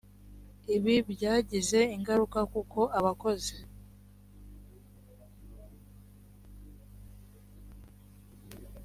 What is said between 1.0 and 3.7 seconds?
byagize ingaruka kuko abakozi